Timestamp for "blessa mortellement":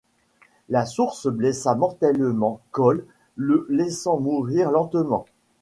1.27-2.59